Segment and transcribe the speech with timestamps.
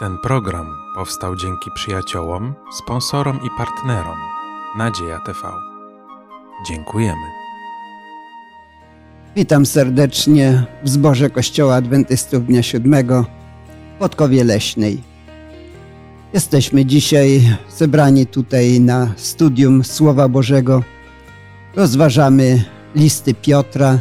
[0.00, 4.18] Ten program powstał dzięki przyjaciołom, sponsorom i partnerom
[4.78, 5.38] Nadzieja TV.
[6.68, 7.26] Dziękujemy.
[9.36, 13.24] Witam serdecznie w zborze Kościoła Adwentystów Dnia Siódmego
[13.96, 15.02] w Podkowie Leśnej.
[16.32, 20.82] Jesteśmy dzisiaj zebrani tutaj na studium Słowa Bożego.
[21.76, 22.64] Rozważamy
[22.94, 23.98] listy Piotra.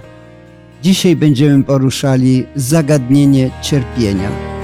[0.82, 4.59] Dzisiaj będziemy poruszali zagadnienie cierpienia.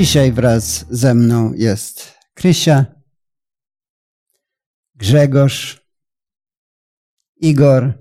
[0.00, 2.86] Dzisiaj wraz ze mną jest Krysia,
[4.94, 5.86] Grzegorz,
[7.36, 7.92] Igor.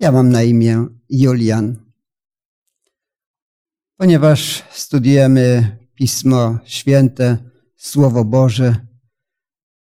[0.00, 1.76] Ja mam na imię Julian.
[3.96, 7.38] Ponieważ studiujemy Pismo Święte,
[7.76, 8.86] Słowo Boże,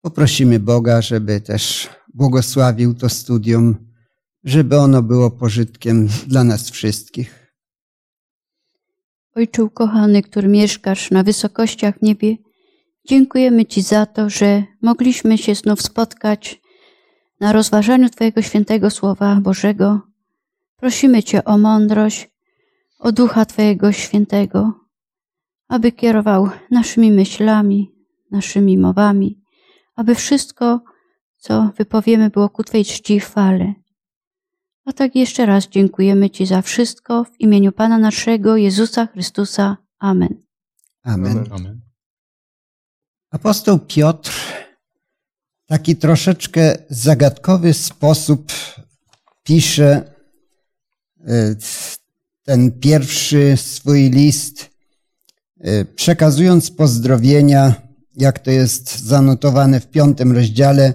[0.01, 3.91] poprosimy Boga, żeby też błogosławił to studium,
[4.43, 7.44] żeby ono było pożytkiem dla nas wszystkich.
[9.35, 12.37] Ojcze ukochany, który mieszkasz na wysokościach niebie,
[13.07, 16.61] dziękujemy Ci za to, że mogliśmy się znów spotkać
[17.39, 20.01] na rozważaniu Twojego świętego Słowa Bożego.
[20.77, 22.29] Prosimy Cię o mądrość,
[22.99, 24.73] o Ducha Twojego Świętego,
[25.67, 27.91] aby kierował naszymi myślami,
[28.31, 29.41] naszymi mowami,
[29.95, 30.81] aby wszystko,
[31.37, 33.73] co wypowiemy, było ku Twojej czci i chwale.
[34.85, 39.77] A tak jeszcze raz dziękujemy Ci za wszystko w imieniu Pana naszego Jezusa Chrystusa.
[39.99, 40.43] Amen.
[41.03, 41.47] Amen.
[41.51, 41.81] Amen.
[43.31, 44.31] Apostoł Piotr
[45.63, 48.51] w taki troszeczkę zagadkowy sposób
[49.43, 50.13] pisze
[51.27, 51.55] e,
[52.43, 54.69] ten pierwszy swój list,
[55.59, 57.73] e, przekazując pozdrowienia,
[58.15, 60.93] jak to jest zanotowane w piątym rozdziale,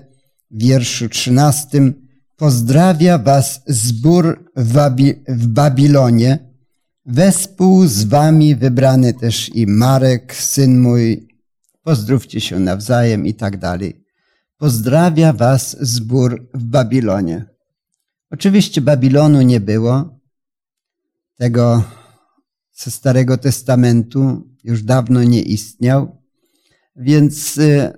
[0.51, 2.10] wierszu trzynastym.
[2.41, 6.39] Pozdrawia was zbór w, Babi w Babilonie,
[7.07, 11.29] wespół z wami wybrany też i Marek, syn mój,
[11.83, 14.05] pozdrówcie się nawzajem i tak dalej.
[14.57, 17.45] Pozdrawia was zbór w Babilonie.
[18.31, 20.21] Oczywiście Babilonu nie było,
[21.37, 21.85] tego
[22.73, 26.23] ze Starego Testamentu już dawno nie istniał,
[26.97, 27.93] więc y,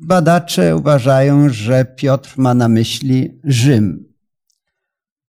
[0.00, 4.14] badacze uważają, że Piotr ma na myśli Rzym.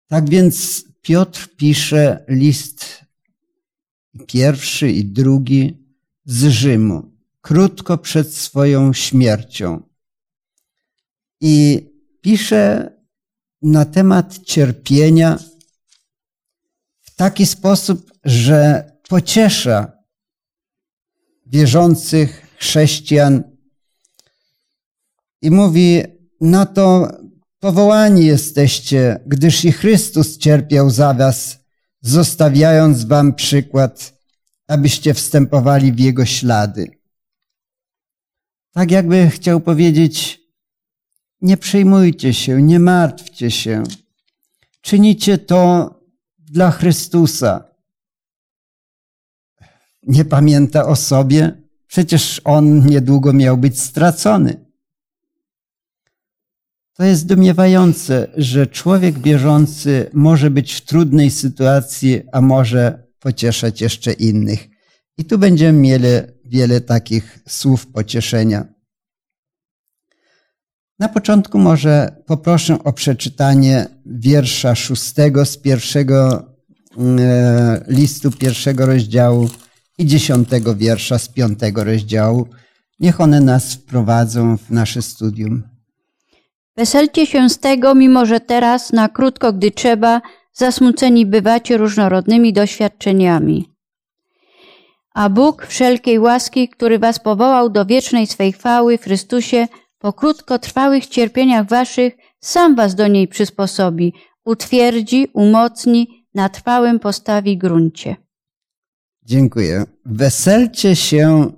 [0.07, 3.05] Tak więc Piotr pisze list
[4.27, 5.87] pierwszy i drugi
[6.25, 9.89] z Rzymu, krótko przed swoją śmiercią.
[11.41, 11.87] I
[12.21, 12.93] pisze
[13.63, 15.39] na temat cierpienia
[17.01, 19.93] w taki sposób, że pociesza
[21.47, 23.48] wierzących chrześcijan
[25.43, 26.03] i mówi:
[26.41, 27.09] Na to
[27.61, 31.59] powołani jesteście, gdyż i Chrystus cierpiał za was,
[32.01, 34.23] zostawiając wam przykład,
[34.67, 36.91] abyście wstępowali w jego ślady.
[38.73, 40.41] Tak jakby chciał powiedzieć:
[41.41, 43.83] Nie przejmujcie się, nie martwcie się.
[44.81, 45.91] Czynicie to
[46.39, 47.65] dla Chrystusa.
[50.03, 54.68] Nie pamięta o sobie, przecież on niedługo miał być stracony.
[56.99, 64.13] To jest zdumiewające, że człowiek bieżący może być w trudnej sytuacji, a może pocieszać jeszcze
[64.13, 64.69] innych.
[65.19, 66.07] I tu będziemy mieli
[66.45, 68.65] wiele takich słów pocieszenia.
[70.99, 76.47] Na początku może poproszę o przeczytanie wiersza szóstego z pierwszego
[77.19, 79.49] e, listu pierwszego rozdziału
[79.99, 82.49] i dziesiątego wiersza z piątego rozdziału.
[83.01, 85.78] Niech one nas wprowadzą w nasze studium.
[86.79, 90.21] Weselcie się z tego, mimo że teraz, na krótko, gdy trzeba,
[90.53, 93.75] zasmuceni bywacie różnorodnymi doświadczeniami.
[95.15, 101.07] A Bóg wszelkiej łaski, który was powołał do wiecznej swej chwały w Chrystusie, po krótkotrwałych
[101.07, 104.13] cierpieniach waszych, sam was do niej przysposobi,
[104.45, 108.17] utwierdzi, umocni, na trwałym postawi gruncie.
[109.25, 109.85] Dziękuję.
[110.05, 111.53] Weselcie się,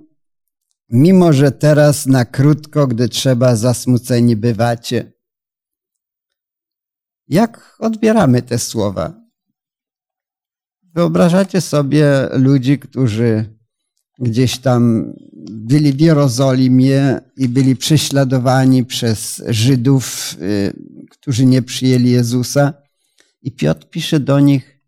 [0.91, 5.13] mimo że teraz na krótko, gdy trzeba, zasmuceni bywacie.
[7.27, 9.21] Jak odbieramy te słowa?
[10.83, 13.57] Wyobrażacie sobie ludzi, którzy
[14.19, 15.13] gdzieś tam
[15.51, 20.73] byli w Jerozolimie i byli prześladowani przez Żydów, y,
[21.11, 22.73] którzy nie przyjęli Jezusa.
[23.41, 24.79] I Piotr pisze do nich: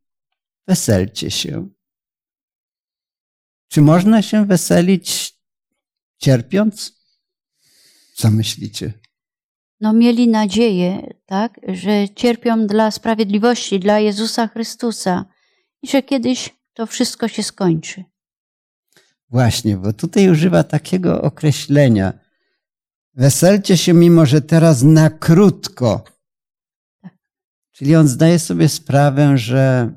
[0.68, 1.70] Weselcie się.
[3.68, 5.33] Czy można się weselić
[6.24, 6.94] cierpiąc?
[8.16, 8.94] Co myślicie?
[9.80, 15.26] No mieli nadzieję, tak, że cierpią dla sprawiedliwości, dla Jezusa Chrystusa
[15.82, 18.04] i że kiedyś to wszystko się skończy.
[19.30, 22.14] Właśnie, bo tutaj używa takiego określenia.
[23.14, 26.04] Weselcie się, mimo że teraz na krótko.
[27.72, 29.94] Czyli on zdaje sobie sprawę, że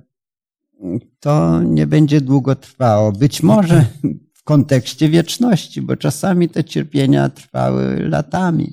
[1.21, 3.13] to nie będzie długo trwało.
[3.13, 3.85] Być może
[4.47, 8.73] kontekście wieczności, bo czasami te cierpienia trwały latami.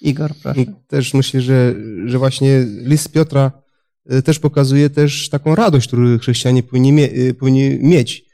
[0.00, 0.64] Igor, proszę.
[0.86, 1.74] Też myślę, że,
[2.06, 3.52] że właśnie list Piotra
[4.12, 8.24] y, też pokazuje też taką radość, którą chrześcijanie powinni, mie y, powinni mieć.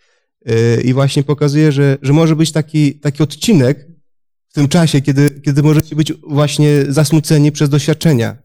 [0.51, 3.87] Y, I właśnie pokazuje, że, że może być taki, taki odcinek
[4.49, 8.37] w tym czasie, kiedy, kiedy możecie być właśnie zasmuceni przez doświadczenia.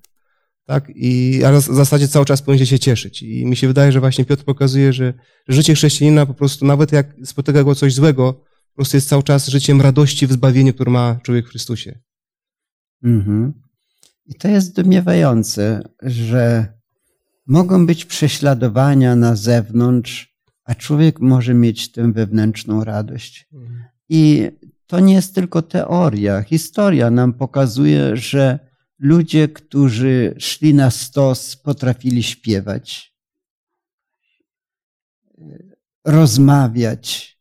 [0.65, 0.91] Tak?
[0.95, 3.23] I, a w zasadzie cały czas powinniście się cieszyć.
[3.23, 5.13] I mi się wydaje, że właśnie Piotr pokazuje, że,
[5.47, 9.47] życie chrześcijanina po prostu, nawet jak spotyka go coś złego, po prostu jest cały czas
[9.47, 11.99] życiem radości w zbawieniu, które ma człowiek w Chrystusie.
[13.03, 13.53] Mhm.
[14.25, 16.73] I to jest zdumiewające, że
[17.47, 23.47] mogą być prześladowania na zewnątrz, a człowiek może mieć tę wewnętrzną radość.
[24.09, 24.49] I
[24.87, 26.41] to nie jest tylko teoria.
[26.41, 28.59] Historia nam pokazuje, że
[28.99, 33.15] ludzie, którzy szli na stos, potrafili śpiewać,
[36.05, 37.35] rozmawiać,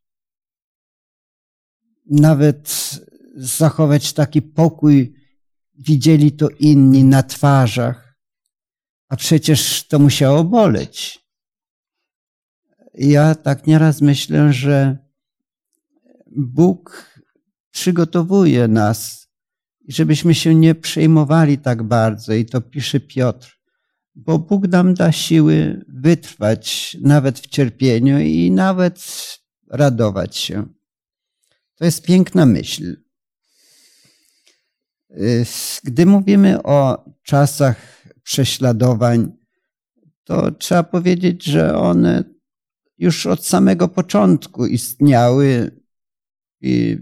[2.07, 2.91] nawet
[3.37, 5.15] zachować taki pokój.
[5.79, 8.17] Widzieli to inni na twarzach,
[9.09, 11.25] a przecież to musiało boleć.
[12.95, 14.99] Ja tak nieraz myślę, że
[16.37, 17.11] Bóg
[17.71, 19.24] przygotowuje nas,
[19.89, 23.59] żebyśmy się nie przejmowali tak bardzo, i to pisze Piotr,
[24.15, 29.05] bo Bóg nam da siły wytrwać nawet w cierpieniu i nawet
[29.71, 30.67] radować się.
[31.75, 32.97] To jest piękna myśl.
[35.85, 39.33] Gdy mówimy o czasach prześladowań,
[40.25, 42.25] to trzeba powiedzieć, że one
[42.99, 45.81] już od samego początku istniały
[46.61, 46.99] i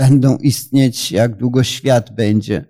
[0.00, 2.64] będą istnieć, jak długo świat będzie.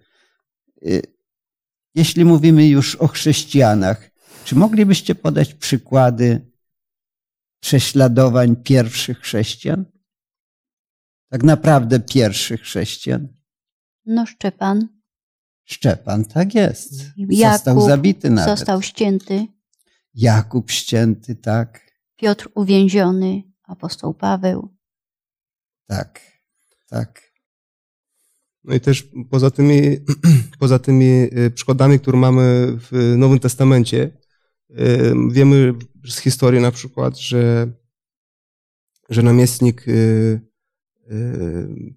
[1.94, 4.10] Jeśli mówimy już o chrześcijanach,
[4.44, 6.52] czy moglibyście podać przykłady
[7.60, 9.84] prześladowań pierwszych chrześcijan?
[11.28, 13.28] Tak naprawdę pierwszych chrześcijan?
[14.06, 14.88] No Szczepan.
[15.64, 16.92] Szczepan, tak jest.
[17.16, 18.58] Jakub został zabity nawet.
[18.58, 19.46] Został ścięty.
[20.14, 21.90] Jakub ścięty, tak.
[22.16, 23.42] Piotr uwięziony.
[23.62, 24.76] Apostoł Paweł.
[25.86, 26.20] Tak,
[26.90, 27.30] tak.
[28.64, 29.80] No i też poza tymi,
[30.60, 34.10] poza tymi przykładami, które mamy w Nowym Testamencie,
[35.30, 37.72] wiemy z historii na przykład, że,
[39.08, 39.84] że namiestnik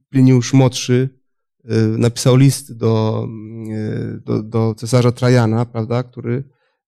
[0.10, 1.10] Pliniusz Młodszy
[1.98, 3.28] napisał list do,
[4.26, 6.44] do, do cesarza Trajana, prawda, który,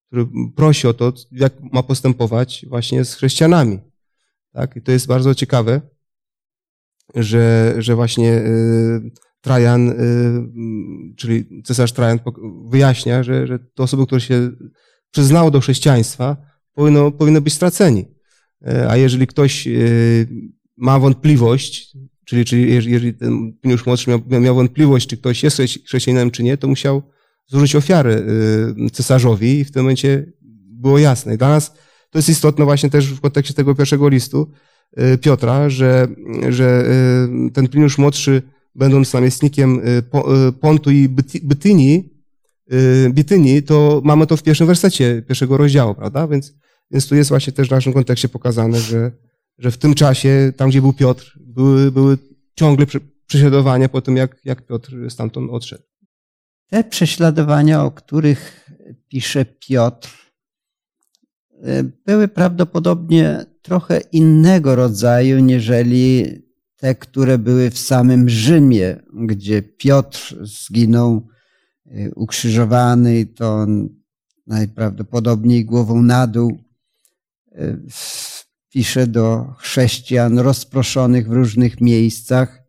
[0.08, 3.80] który prosi o to, jak ma postępować właśnie z chrześcijanami.
[4.52, 4.76] Tak?
[4.76, 5.82] I to jest bardzo ciekawe,
[7.16, 8.44] że, że właśnie
[9.42, 9.94] Trajan,
[11.18, 12.20] czyli cesarz Trajan
[12.70, 14.52] wyjaśnia, że, że te osoby, które się
[15.12, 16.38] przyznały do chrześcijaństwa,
[16.74, 18.06] powinno, powinny być straceni.
[18.90, 19.68] A jeżeli ktoś
[20.78, 26.32] ma wątpliwość, czyli, czyli jeżeli ten Pliniusz Młodszy miał, miał wątpliwość, czy ktoś jest chrześcijaninem,
[26.32, 27.04] czy nie, to musiał
[27.48, 28.26] złożyć ofiary
[28.92, 30.34] cesarzowi i w tym momencie
[30.70, 31.36] było jasne.
[31.36, 31.74] I dla nas
[32.10, 34.52] to jest istotne właśnie też w kontekście tego pierwszego listu
[35.22, 36.08] Piotra, że,
[36.50, 36.86] że
[37.54, 38.42] ten Pliniusz Młodszy,
[38.76, 39.82] będąc namiestnikiem
[40.62, 41.10] Pontu i
[41.44, 42.16] Bytynii,
[43.10, 46.28] Bityni, to mamy to w pierwszym wersecie pierwszego rozdziału, prawda?
[46.28, 46.54] Więc,
[46.92, 49.12] więc tu jest właśnie też w naszym kontekście pokazane, że,
[49.58, 52.18] że w tym czasie, tam gdzie był Piotr, były, były
[52.56, 52.86] ciągle
[53.28, 55.84] prześladowania po tym, jak, jak Piotr stamtąd odszedł.
[56.70, 58.70] Te prześladowania, o których
[59.10, 60.25] pisze Piotr,
[62.06, 66.26] były prawdopodobnie trochę innego rodzaju, niżeli
[66.78, 71.28] te, które były w samym Rzymie, gdzie Piotr zginął
[72.16, 73.68] ukrzyżowany i to
[74.48, 76.58] najprawdopodobniej głową na dół
[78.70, 82.64] pisze do chrześcijan rozproszonych w różnych miejscach.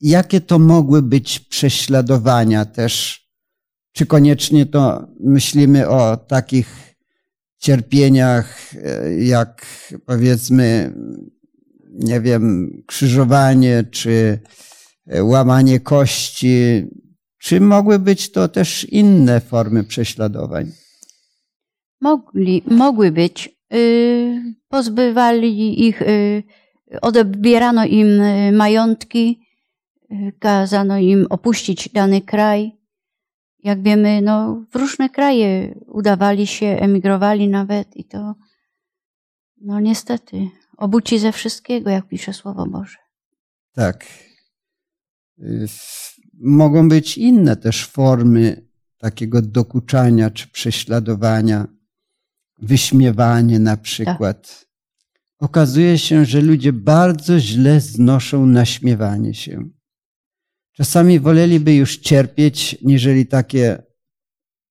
[0.00, 3.22] Jakie to mogły być prześladowania też?
[3.92, 6.91] Czy koniecznie to myślimy o takich
[7.62, 8.74] cierpieniach,
[9.18, 9.66] jak
[10.06, 10.94] powiedzmy,
[11.90, 14.38] nie wiem, krzyżowanie czy
[15.20, 16.86] łamanie kości,
[17.38, 20.72] czy mogły być to też inne formy prześladowań?
[22.00, 23.56] Mogli, mogły być.
[24.68, 26.02] Pozbywali ich
[27.00, 29.40] odbierano im e, majątki,
[30.10, 32.81] e, kazano im opuścić dany kraj.
[33.62, 38.34] Jak wiemy, no, w różne kraje udawali się, emigrowali nawet i to,
[39.60, 42.98] no niestety, obuci ze wszystkiego, jak pisze Słowo Boże.
[43.72, 44.06] Tak.
[45.38, 45.66] Y,
[46.44, 51.66] Mogą być inne też formy takiego dokuczania czy prześladowania,
[52.58, 54.66] wyśmiewanie na przykład.
[55.38, 59.68] Okazuje się, że ludzie bardzo źle znoszą naśmiewanie się.
[60.72, 63.82] Czasami woleliby już cierpieć, niżeli takie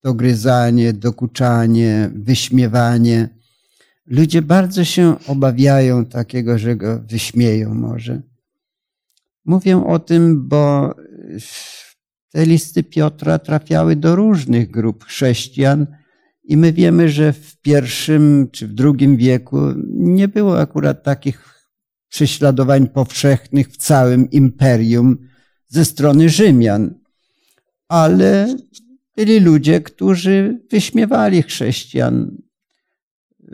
[0.03, 3.29] dogryzanie, dokuczanie, wyśmiewanie.
[4.05, 8.21] Ludzie bardzo się obawiają takiego, że go wyśmieją może.
[9.45, 10.95] Mówię o tym, bo
[12.31, 15.87] te listy Piotra trafiały do różnych grup chrześcijan
[16.43, 19.57] i my wiemy, że w pierwszym czy w drugim wieku
[19.93, 21.67] nie było akurat takich
[22.09, 25.30] prześladowań powszechnych w całym imperium
[25.71, 26.93] ze strony Rzymian,
[27.87, 28.55] ale
[29.15, 32.37] byli ludzie, którzy wyśmiewali chrześcijan.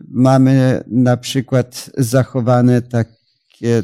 [0.07, 3.83] Mamy na przykład zachowane takie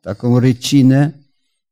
[0.00, 1.12] taką rycinę,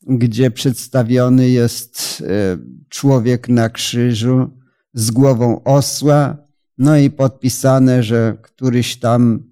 [0.03, 2.59] gdzie przedstawiony jest e,
[2.89, 4.51] człowiek na krzyżu
[4.95, 6.37] z głową osła,
[6.79, 9.43] no i podpisane, że któryś tam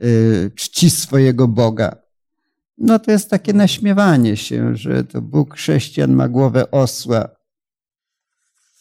[0.00, 0.06] e,
[0.50, 2.03] czci swojego Boga.
[2.78, 7.28] No to jest takie naśmiewanie się, że to Bóg chrześcijan ma głowę osła.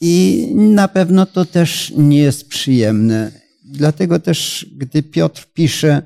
[0.01, 3.31] I na pewno to też nie jest przyjemne.
[3.65, 6.01] Dlatego też, gdy Piotr pisze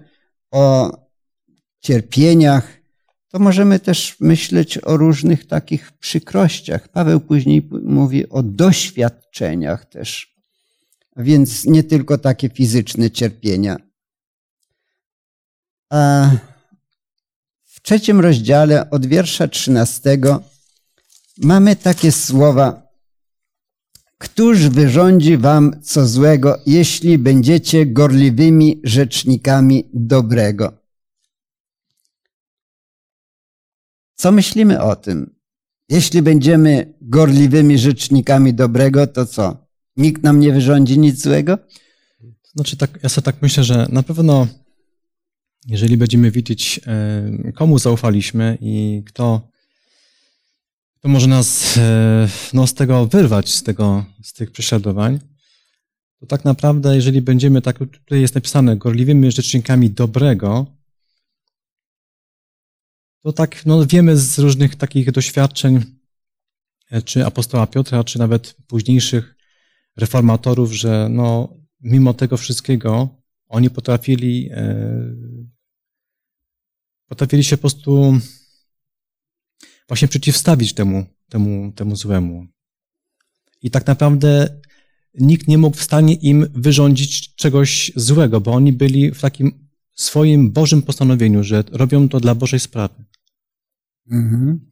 [0.52, 0.92] o
[1.80, 2.78] cierpieniach,
[3.30, 6.88] to możemy też myśleć o różnych takich przykrościach.
[6.88, 10.36] Paweł później mówi o doświadczeniach też,
[11.18, 13.78] więc nie tylko takie fizyczne cierpienia.
[15.90, 16.30] A
[17.88, 20.44] trzecim rozdziale od wiersza trzynastego
[21.38, 22.88] mamy takie słowa.
[24.18, 30.74] Któż wyrządzi wam co złego, jeśli będziecie gorliwymi rzecznikami dobrego?
[34.16, 35.36] Co myślimy o tym?
[35.90, 39.68] Jeśli będziemy gorliwymi rzecznikami dobrego, to co?
[39.98, 41.58] Nikt nam nie wyrządzi nic złego?
[42.56, 44.48] Znaczy, tak, ja sobie tak myślę, że na pewno,
[45.68, 49.50] jeżeli będziemy wiedzieć, e, komu zaufaliśmy i kto,
[51.00, 55.20] kto może nas e, no, z tego wyrwać, z, tego, z tych prześladowań,
[56.20, 60.66] to tak naprawdę, jeżeli będziemy, tak tutaj jest napisane, gorliwymi rzecznikami dobrego,
[63.24, 65.84] to tak no, wiemy z różnych takich doświadczeń,
[66.92, 69.36] e, czy apostoła Piotra, czy nawet późniejszych
[69.98, 73.10] reformatorów, że no, mimo tego wszystkiego
[73.48, 74.50] oni potrafili,
[77.08, 78.20] potrafili się po prostu
[79.88, 82.48] właśnie przeciwstawić temu, temu, temu złemu.
[83.62, 84.60] I tak naprawdę
[85.14, 90.52] nikt nie mógł w stanie im wyrządzić czegoś złego, bo oni byli w takim swoim
[90.52, 93.04] Bożym postanowieniu, że robią to dla Bożej sprawy.
[94.12, 94.72] Mhm.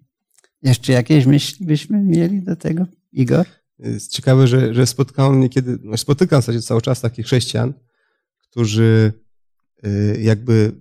[0.62, 3.46] Jeszcze jakieś myśli byśmy mieli do tego, Igor?
[3.80, 7.74] Jest ciekawe, że, że spotkałem niekiedy, no spotykam w zasadzie cały czas takich chrześcijan,
[8.38, 9.13] którzy
[9.86, 10.72] y, jakby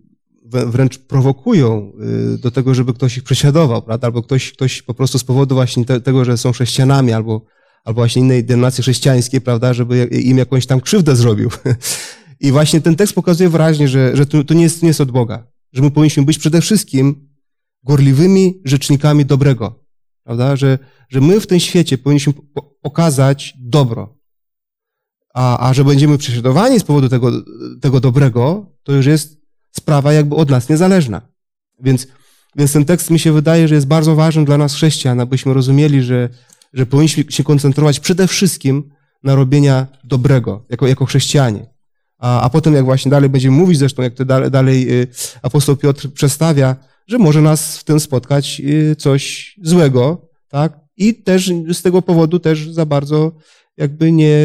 [0.45, 1.93] wręcz prowokują
[2.35, 4.07] y, do tego, żeby ktoś ich prześladował, prawda?
[4.07, 7.45] Albo ktoś, ktoś po prostu z powodu właśnie te, tego, że są chrześcijanami, albo,
[7.85, 11.51] albo właśnie innej denominacji chrześcijańskiej, prawda, żeby im jakąś tam krzywdę zrobił.
[12.41, 15.11] I właśnie ten tekst pokazuje wyraźnie, że, że to, to, nie jest, nie jest od
[15.11, 15.47] Boga.
[15.73, 17.29] Że my powinniśmy być przede wszystkim
[17.85, 19.85] gorliwymi rzecznikami dobrego.
[20.25, 20.57] Prawda?
[20.57, 22.33] Że, że my w tym świecie powinniśmy
[22.83, 24.19] pokazać dobro.
[25.35, 27.33] A, a że będziemy prześladowani z powodu tego,
[27.81, 29.44] tego dobrego, to już jest
[29.77, 31.23] sprawa jakby od nas niezależna.
[31.81, 32.07] Więc,
[32.57, 36.03] więc ten tekst mi się wydaje, że jest bardzo ważny dla nas chrześcijan, abyśmy rozumieli,
[36.03, 36.29] że,
[36.73, 38.91] że powinniśmy się koncentrować przede wszystkim
[39.23, 41.67] na robienia dobrego, jako, jako chrześcijanie.
[42.19, 45.07] A, a potem, jak właśnie dalej będziemy mówić, zresztą jak to dalej, dalej y,
[45.43, 46.77] apostoł Piotr przedstawia,
[47.07, 50.81] że może nas w tym spotkać y, coś złego, tak?
[50.97, 53.33] I też z tego powodu też za bardzo
[53.77, 54.37] jakby nie,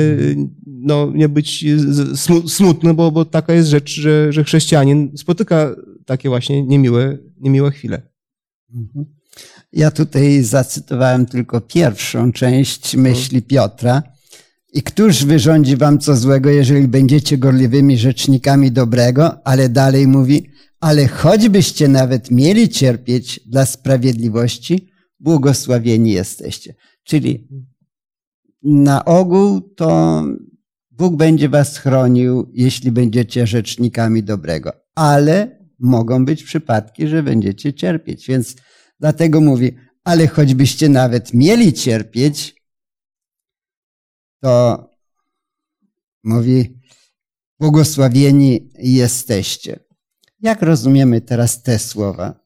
[0.66, 1.66] no, nie być
[2.48, 8.02] smutny, bo, bo taka jest rzecz, że, że chrześcijanin spotyka takie właśnie niemiłe, niemiłe chwile.
[8.74, 9.06] Mhm.
[9.74, 14.04] Ja tutaj zacytowałem tylko pierwszą część myśli Piotra.
[14.74, 19.48] I któż wyrządzi wam co złego, jeżeli będziecie gorliwymi rzecznikami dobrego?
[19.48, 26.76] Ale dalej mówi, ale choćbyście nawet mieli cierpieć dla sprawiedliwości, błogosławieni jesteście.
[27.04, 27.48] Czyli
[28.64, 30.24] na ogół to
[30.92, 34.72] Bóg będzie was chronił, jeśli będziecie rzecznikami dobrego.
[34.96, 38.28] Ale mogą być przypadki, że będziecie cierpieć.
[38.28, 38.56] Więc
[39.00, 42.56] dlatego mówi, ale choćbyście nawet mieli cierpieć,
[44.42, 44.86] to
[46.24, 46.80] mówi,
[47.60, 49.80] błogosławieni jesteście.
[50.40, 52.44] Jak rozumiemy teraz te słowa?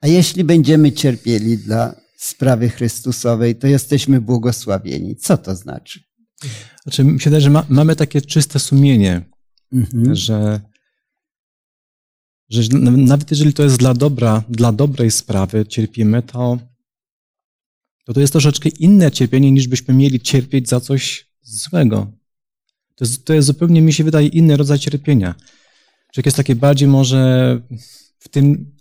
[0.00, 5.16] A jeśli będziemy cierpieli dla sprawy Chrystusowej, to jesteśmy błogosławieni.
[5.16, 6.00] Co to znaczy?
[6.82, 9.22] Znaczy, mi się wydaje, że ma, mamy takie czyste sumienie,
[9.72, 10.14] Mhm.
[10.16, 10.60] że,
[12.48, 16.58] że nawet jeżeli to jest dla dobra, dla dobrej sprawy cierpimy, to,
[18.04, 22.12] to to jest troszeczkę inne cierpienie, niż byśmy mieli cierpieć za coś złego.
[22.94, 25.34] To jest, to jest zupełnie, mi się wydaje, inny rodzaj cierpienia.
[26.12, 27.60] Że jest takie bardziej może
[28.18, 28.76] w tym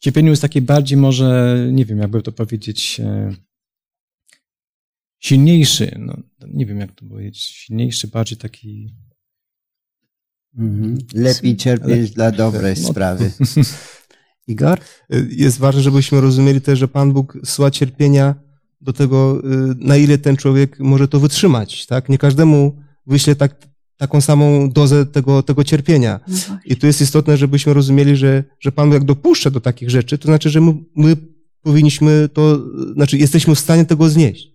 [0.00, 3.34] cierpieniu jest takie bardziej może, nie wiem, jakby to powiedzieć, e,
[5.18, 6.16] silniejszy, no,
[6.48, 8.94] nie wiem jak to powiedzieć, silniejszy, bardziej taki...
[10.58, 10.98] Mhm.
[11.14, 12.88] Lepiej cierpieć Ale- dla dobrej No.
[12.88, 13.32] sprawy.
[14.48, 14.80] Igor?
[15.30, 18.34] Jest ważne, żebyśmy rozumieli też, że Pan Bóg zsyła cierpienia
[18.80, 21.86] do tego, y, na ile ten człowiek może to wytrzymać.
[21.86, 22.08] Tak?
[22.08, 23.66] Nie każdemu wyśle tak,
[23.98, 26.20] taką samą dozę tego, tego cierpienia.
[26.28, 26.58] No.
[26.64, 30.18] I tu jest istotne, żebyśmy rozumieli, że, że Pan Bóg jak dopuszcza do takich rzeczy,
[30.18, 31.16] to znaczy, że my, my
[31.62, 32.58] powinniśmy to,
[32.94, 34.48] znaczy jesteśmy w stanie tego znieść.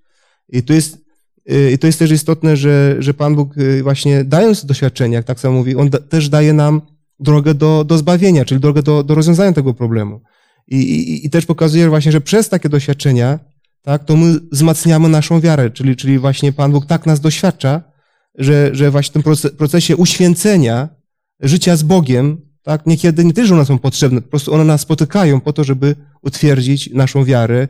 [0.50, 0.98] I to jest,
[1.74, 5.40] i to jest też istotne, że, że Pan Bóg y, właśnie dając doświadczenia, jak tak
[5.40, 6.82] samo mówi, On da, też daje nam
[7.20, 10.22] drogę do, do zbawienia, czyli drogę do, do rozwiązania tego problemu.
[10.68, 13.40] I, i, I też pokazuje właśnie, że przez takie doświadczenia,
[13.82, 17.93] tak, to my wzmacniamy naszą wiarę, czyli, czyli właśnie Pan Bóg tak nas doświadcza,
[18.38, 20.90] że, że właśnie w tym proce- procesie uświęcenia,
[21.40, 25.42] życia z Bogiem, tak, niekiedy nie tylko one są potrzebne, po prostu one nas spotykają
[25.42, 27.68] po to, żeby utwierdzić naszą wiarę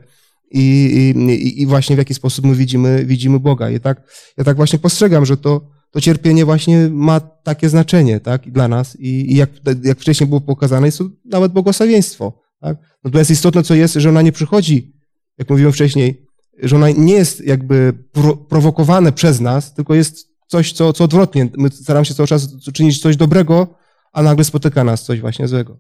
[0.52, 3.70] i, i, i właśnie w jaki sposób my widzimy, widzimy Boga.
[3.70, 4.02] I tak,
[4.38, 9.00] ja tak właśnie postrzegam, że to, to cierpienie właśnie ma takie znaczenie, tak, dla nas
[9.00, 9.50] i, i jak,
[9.84, 12.78] jak wcześniej było pokazane, jest to nawet błogosławieństwo, tak.
[13.04, 14.94] Natomiast istotne, co jest, że ona nie przychodzi,
[15.38, 16.26] jak mówiłem wcześniej,
[16.64, 21.50] że ona nie jest jakby pro, prowokowane przez nas, tylko jest coś, co, co odwrotnie.
[21.58, 23.76] My staramy się cały czas czynić coś dobrego,
[24.12, 25.80] a nagle spotyka nas coś właśnie złego.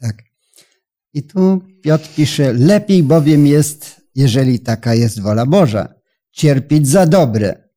[0.00, 0.22] Tak.
[1.14, 5.94] I tu Piotr pisze, lepiej bowiem jest, jeżeli taka jest wola Boża,
[6.32, 7.68] cierpieć za dobre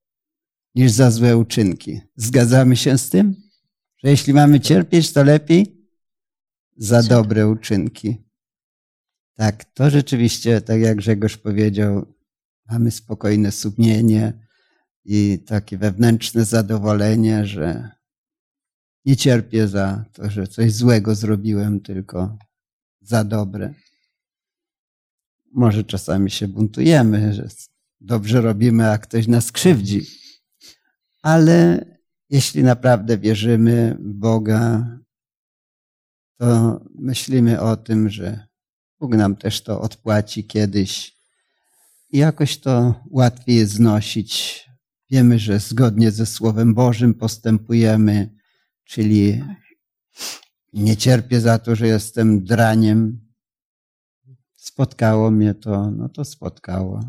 [0.76, 2.02] niż za złe uczynki.
[2.16, 3.36] Zgadzamy się z tym?
[3.98, 5.88] Że jeśli mamy cierpieć, to lepiej
[6.78, 8.18] za dobre uczynki.
[9.34, 12.06] Tak, to rzeczywiście, tak jak Grzegorz powiedział,
[12.70, 14.43] mamy spokojne sumienie
[15.06, 17.90] i takie wewnętrzne zadowolenie, że
[19.06, 22.38] nie cierpię za to, że coś złego zrobiłem, tylko
[23.02, 23.74] za dobre.
[25.52, 27.48] Może czasami się buntujemy, że
[28.02, 30.06] dobrze robimy, a ktoś nas krzywdzi.
[31.22, 31.86] Ale
[32.30, 34.88] jeśli naprawdę wierzymy w Boga,
[36.38, 38.48] to myślimy o tym, że
[39.00, 41.18] Bóg nam też to odpłaci kiedyś
[42.10, 44.64] i jakoś to łatwiej jest znosić.
[45.14, 48.30] Wiemy, że zgodnie ze Słowem Bożym postępujemy,
[48.84, 49.44] czyli
[50.74, 53.20] nie cierpię za to, że jestem draniem.
[54.56, 57.00] Spotkało mnie to, no to spotkało.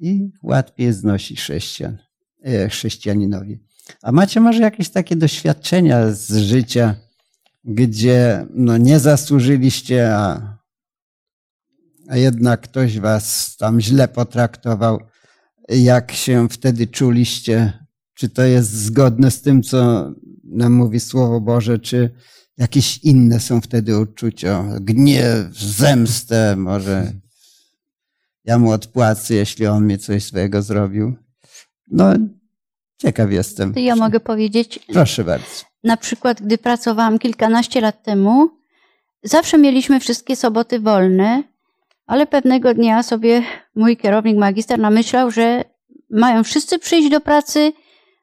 [0.00, 1.98] I łatwiej jest znosić chrześcijan,
[2.44, 3.58] e, chrześcijaninowi.
[4.02, 6.94] A macie może jakieś takie doświadczenia z życia,
[7.64, 10.58] gdzie no nie zasłużyliście, a,
[12.08, 14.98] a jednak ktoś was tam źle potraktował?
[15.68, 17.72] Jak się wtedy czuliście?
[18.14, 20.10] Czy to jest zgodne z tym, co
[20.44, 22.10] nam mówi Słowo Boże, czy
[22.58, 24.64] jakieś inne są wtedy uczucia?
[24.80, 27.12] Gniew, zemstę, może
[28.44, 31.16] ja mu odpłacę, jeśli on mi coś złego zrobił.
[31.90, 32.12] No,
[33.02, 33.74] ciekaw jestem.
[33.74, 35.46] To ja mogę powiedzieć, Proszę bardzo.
[35.84, 38.50] na przykład, gdy pracowałam kilkanaście lat temu,
[39.22, 41.42] zawsze mieliśmy wszystkie soboty wolne,
[42.08, 43.42] ale pewnego dnia sobie
[43.74, 45.64] mój kierownik magister namyślał, że
[46.10, 47.72] mają wszyscy przyjść do pracy,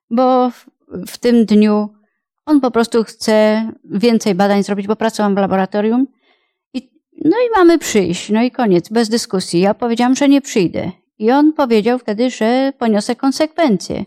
[0.09, 0.65] bo w,
[1.07, 1.89] w tym dniu
[2.45, 6.07] on po prostu chce więcej badań zrobić, bo pracowałam w laboratorium.
[6.73, 6.89] I,
[7.25, 9.59] no i mamy przyjść, no i koniec, bez dyskusji.
[9.59, 10.91] Ja powiedziałam, że nie przyjdę.
[11.19, 14.05] I on powiedział wtedy, że poniosę konsekwencje.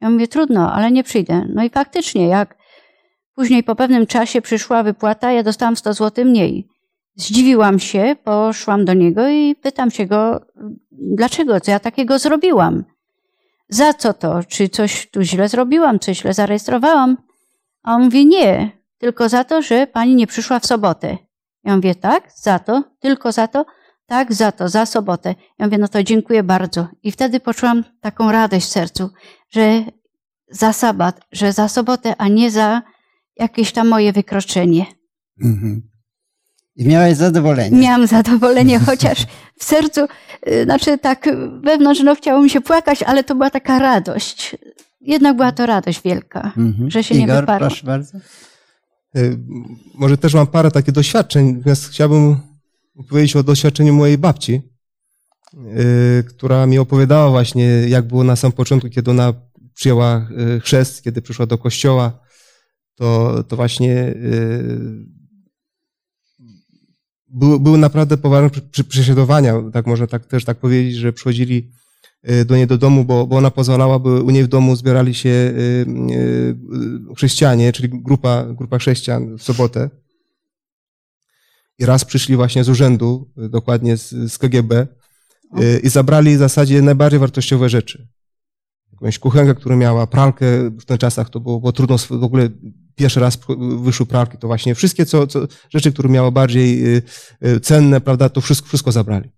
[0.00, 1.46] Ja mówię, trudno, ale nie przyjdę.
[1.54, 2.56] No i faktycznie, jak
[3.34, 6.68] później po pewnym czasie przyszła wypłata, ja dostałam 100 zł mniej.
[7.20, 10.46] Zdziwiłam się, poszłam do niego i pytam się go,
[10.92, 12.84] dlaczego, co ja takiego zrobiłam?
[13.68, 14.44] Za co to?
[14.44, 17.16] Czy coś tu źle zrobiłam, coś źle zarejestrowałam?
[17.82, 21.16] A on mówi, nie, tylko za to, że pani nie przyszła w sobotę.
[21.64, 23.66] Ja mówię, tak, za to, tylko za to,
[24.06, 25.34] tak, za to, za sobotę.
[25.58, 26.88] Ja mówię, no to dziękuję bardzo.
[27.02, 29.10] I wtedy poczułam taką radość w sercu,
[29.50, 29.84] że
[30.48, 32.82] za sabat, że za sobotę, a nie za
[33.36, 34.86] jakieś tam moje wykroczenie.
[35.42, 35.90] Mhm.
[36.80, 37.78] I miałeś zadowolenie.
[37.78, 39.26] Miałam zadowolenie, chociaż
[39.58, 40.00] w sercu,
[40.48, 41.28] y, znaczy tak
[41.64, 44.56] wewnątrz, no chciało mi się płakać, ale to była taka radość.
[45.00, 46.90] Jednak była to radość wielka, Mhm.
[46.90, 47.68] że się nie Igor, wyparło.
[47.68, 48.18] proszę bardzo.
[49.16, 49.38] Y,
[49.94, 52.36] Może też mam parę takich doświadczeń, natomiast chciałbym
[53.08, 54.62] powiedzieć o doświadczeniu mojej babci,
[55.54, 59.32] y, która mi opowiadała właśnie, jak było na samym początku, kiedy ona
[59.74, 60.28] przyjęła
[60.62, 62.20] chrzest, kiedy przyszła do kościoła,
[62.94, 64.14] to, to właśnie
[67.30, 68.50] były, były naprawdę poważne
[68.88, 71.70] prześladowania, tak można tak, też tak powiedzieć, że przychodzili
[72.30, 75.14] y, do niej do domu, bo, bo ona pozwalała, by u niej w domu zbierali
[75.14, 79.90] się y, y, chrześcijanie, czyli grupa, grupa chrześcijan w sobotę.
[81.78, 84.86] I raz przyszli właśnie z urzędu, dokładnie z, z KGB,
[85.82, 88.08] i zabrali w zasadzie najbardziej wartościowe rzeczy.
[88.92, 92.48] Jakąś kuchenkę, którą miała, pralkę, w tych czasach to było, było trudno, w ogóle
[92.94, 93.38] pierwszy raz
[93.82, 97.02] wyszły pralki, to właśnie wszystkie co, co, rzeczy, które miały bardziej y,
[97.46, 99.30] y, cenne, prawda, to wszystko, wszystko zabrali.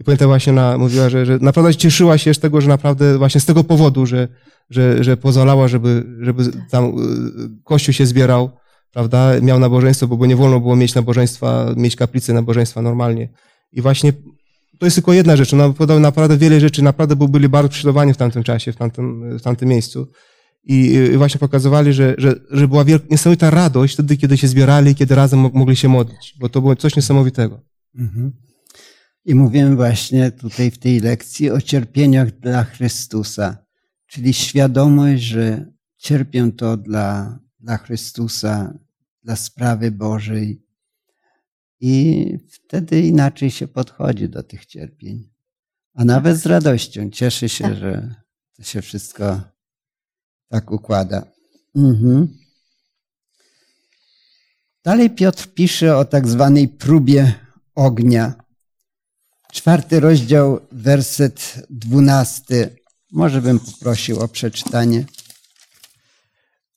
[0.00, 3.40] I pamiętam właśnie ona mówiła, że, że naprawdę cieszyła się z tego, że naprawdę właśnie
[3.40, 4.28] z tego powodu, że,
[4.70, 8.50] że, że pozwalała, żeby, żeby tam y, kościół się zbierał,
[8.92, 13.28] prawda, miał nabożeństwo, bo, bo nie wolno było mieć nabożeństwa, mieć kaplicy nabożeństwa normalnie.
[13.72, 14.12] I właśnie
[14.78, 15.54] to jest tylko jedna rzecz.
[15.54, 19.42] Ona podała naprawdę wiele rzeczy, naprawdę byli bardzo prześladowani w tamtym czasie, w tamtym, w
[19.42, 20.08] tamtym miejscu.
[20.68, 24.94] I, I właśnie pokazywali, że, że, że była wielka, niesamowita radość wtedy, kiedy się zbierali,
[24.94, 27.60] kiedy razem mo- mogli się modlić, bo to było coś niesamowitego.
[27.94, 28.32] Mhm.
[29.24, 33.66] I mówiłem właśnie tutaj w tej lekcji o cierpieniach dla Chrystusa,
[34.06, 38.78] czyli świadomość, że cierpię to dla, dla Chrystusa,
[39.22, 40.62] dla sprawy Bożej.
[41.80, 45.30] I wtedy inaczej się podchodzi do tych cierpień.
[45.94, 48.14] A nawet z radością cieszy się, że
[48.56, 49.40] to się wszystko
[50.48, 51.24] tak układa.
[51.76, 52.38] Mhm.
[54.84, 57.34] Dalej Piotr pisze o tak zwanej próbie
[57.74, 58.34] ognia.
[59.52, 62.76] Czwarty rozdział, werset dwunasty.
[63.12, 65.04] Może bym poprosił o przeczytanie.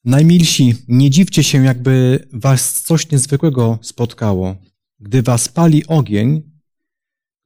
[0.06, 4.56] Najmilsi, nie dziwcie się, jakby was coś niezwykłego spotkało,
[5.00, 6.52] gdy was pali ogień,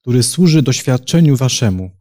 [0.01, 1.91] który służy doświadczeniu waszemu.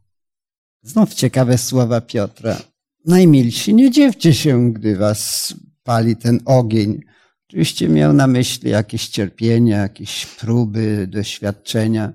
[0.81, 2.61] Znów ciekawe słowa Piotra.
[3.05, 7.01] Najmilsi, nie dziwcie się, gdy was pali ten ogień.
[7.49, 12.13] Oczywiście miał na myśli jakieś cierpienia, jakieś próby, doświadczenia.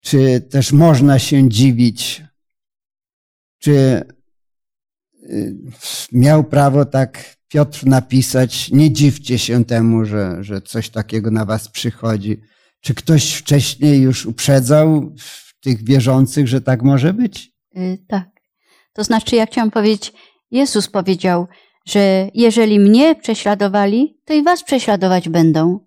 [0.00, 2.22] Czy też można się dziwić?
[3.58, 4.04] Czy
[5.30, 5.56] y,
[6.12, 11.68] miał prawo tak Piotr napisać, nie dziwcie się temu, że, że coś takiego na was
[11.68, 12.40] przychodzi.
[12.80, 15.14] Czy ktoś wcześniej już uprzedzał
[15.60, 17.52] tych wierzących, że tak może być?
[17.76, 18.35] Y, Tak.
[18.96, 20.12] To znaczy, ja chciałam powiedzieć,
[20.50, 21.46] Jezus powiedział,
[21.86, 25.80] że jeżeli mnie prześladowali, to i was prześladować będą.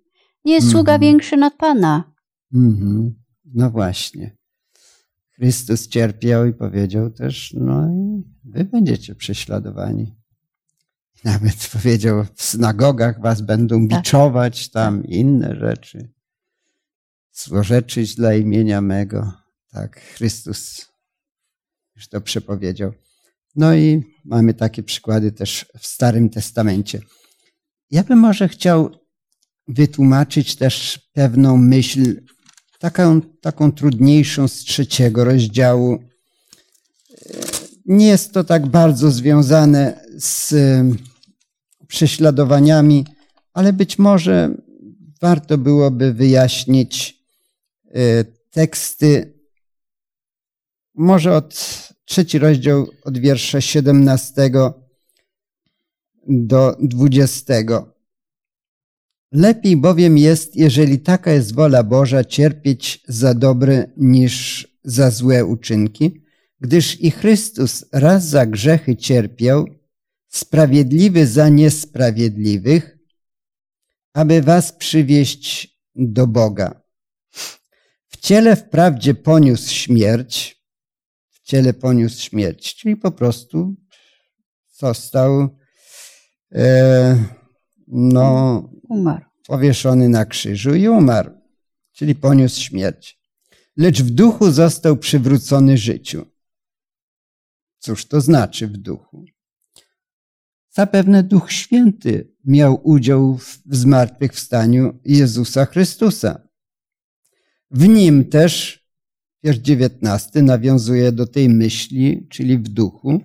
[0.46, 1.02] Nie jest sługa Mhm.
[1.02, 2.14] większy nad Pana.
[2.54, 3.16] Mhm.
[3.46, 4.38] No właśnie.
[5.36, 10.16] Chrystus cierpiał i powiedział też, no i wy będziecie prześladowani.
[11.24, 14.00] Nawet powiedział, w synagogach was będą Tak.
[14.00, 16.10] biczować, tam inne rzeczy.
[17.34, 19.32] Złorzeczyć dla imienia mego.
[19.72, 20.89] Tak, Chrystus
[22.00, 22.94] już to przepowiedział.
[23.56, 27.02] No i mamy takie przykłady też w Starym Testamencie.
[27.92, 28.90] Ja bym może chciał
[29.68, 32.22] wytłumaczyć też pewną myśl,
[32.80, 36.04] taką, taką trudniejszą z trzeciego rozdziału.
[37.86, 40.54] Nie jest to tak bardzo związane z
[41.88, 43.06] prześladowaniami,
[43.54, 44.56] ale być może
[45.22, 47.20] warto byłoby wyjaśnić
[47.86, 49.40] e, teksty,
[50.96, 51.79] może od
[52.10, 54.52] trzeci rozdział, od wiersza 17
[56.28, 57.54] do 20.
[59.32, 66.24] Lepiej bowiem jest, jeżeli taka jest wola Boża, cierpieć za dobre niż za złe uczynki,
[66.60, 69.66] gdyż i Chrystus raz za grzechy cierpiał,
[70.28, 72.98] sprawiedliwy za niesprawiedliwych,
[74.14, 76.82] aby was przywieść do Boga.
[78.08, 80.59] W ciele wprawdzie poniósł śmierć,
[81.50, 83.76] ciele poniósł śmierć, czyli po prostu
[84.72, 85.58] został
[86.52, 87.26] e,
[87.88, 89.26] no, Umarł.
[89.48, 91.32] powieszony na krzyżu i umarł,
[91.92, 93.20] czyli poniósł śmierć.
[93.78, 96.26] Lecz w duchu został przywrócony życiu.
[97.80, 99.26] Cóż to znaczy w duchu?
[100.70, 106.48] Zapewne Duch Święty miał udział w zmartwychwstaniu Jezusa Chrystusa.
[107.72, 108.79] W nim też,
[109.44, 113.20] wiersz 19 nawiązuje do tej myśli, czyli w duchu.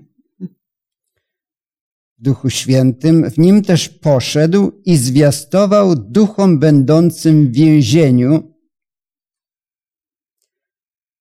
[2.18, 8.54] W Duchu Świętym, w nim też poszedł i zwiastował duchom będącym w więzieniu.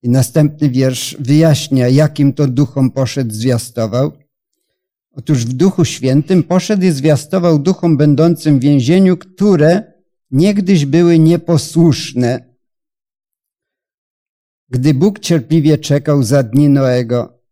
[0.04, 4.12] I następny wiersz wyjaśnia, jakim to duchom poszedł, zwiastował.
[5.12, 9.94] Otóż w Duchu Świętym poszedł i zwiastował duchom będącym w więzieniu, które
[10.32, 12.53] niegdyś były nieposłuszne,
[14.70, 17.44] gdy Bóg cierpliwie czekał za dni Noego.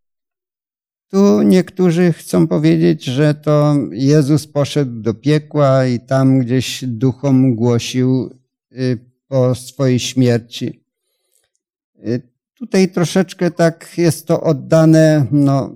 [1.12, 8.39] Tu niektórzy chcą powiedzieć, że to Jezus poszedł do piekła i tam gdzieś duchom głosił
[8.71, 8.97] y,
[9.28, 10.84] po swojej śmierci.
[12.08, 12.21] Y,
[12.54, 15.76] tutaj troszeczkę tak jest to oddane, no,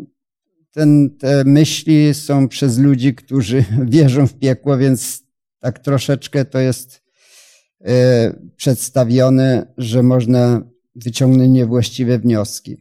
[0.71, 5.23] ten, te myśli są przez ludzi, którzy wierzą w piekło, więc
[5.59, 7.01] tak troszeczkę to jest
[7.81, 7.85] y,
[8.55, 10.61] przedstawione, że można
[10.95, 12.77] wyciągnąć niewłaściwe wnioski.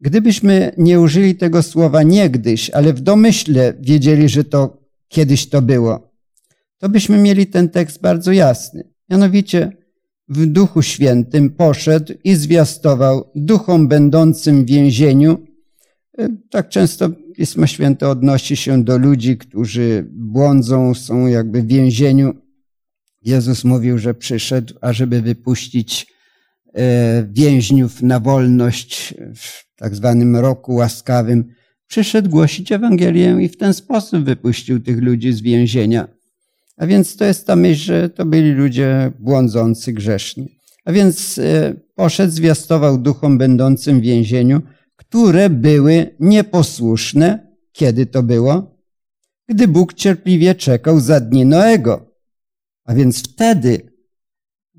[0.00, 6.12] Gdybyśmy nie użyli tego słowa niegdyś, ale w domyśle wiedzieli, że to kiedyś to było,
[6.78, 8.84] to byśmy mieli ten tekst bardzo jasny.
[9.10, 9.72] Mianowicie
[10.28, 15.46] w Duchu Świętym poszedł i zwiastował duchom będącym w więzieniu.
[16.50, 22.34] Tak często Pismo Święte odnosi się do ludzi, którzy błądzą, są jakby w więzieniu.
[23.22, 26.06] Jezus mówił, że przyszedł, ażeby wypuścić
[27.32, 31.44] więźniów na wolność w tak zwanym roku łaskawym,
[31.86, 36.08] przyszedł głosić Ewangelię i w ten sposób wypuścił tych ludzi z więzienia.
[36.76, 40.58] A więc to jest ta myśl, że to byli ludzie błądzący, grzeszni.
[40.84, 44.62] A więc e, poszedł, zwiastował duchom będącym w więzieniu,
[44.96, 47.52] które były nieposłuszne.
[47.72, 48.78] Kiedy to było?
[49.48, 52.06] Gdy Bóg cierpliwie czekał za dni Noego.
[52.84, 53.91] A więc wtedy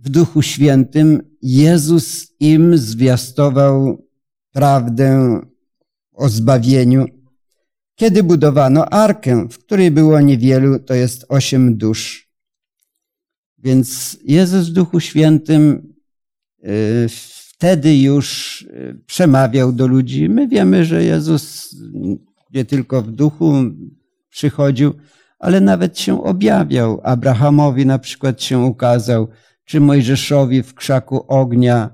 [0.04, 4.08] w Duchu Świętym Jezus im zwiastował
[4.52, 5.39] prawdę
[6.13, 7.06] o zbawieniu.
[7.96, 12.30] Kiedy budowano arkę, w której było niewielu, to jest osiem dusz.
[13.58, 15.94] Więc Jezus w Duchu Świętym
[16.63, 20.30] y, wtedy już y, przemawiał do ludzi.
[20.30, 21.76] My wiemy, że Jezus
[22.54, 23.54] nie tylko w duchu
[24.30, 24.94] przychodził,
[25.39, 27.02] ale nawet się objawiał.
[27.04, 29.28] Abrahamowi na przykład się ukazał,
[29.65, 31.89] czy Mojżeszowi w krzaku ognia,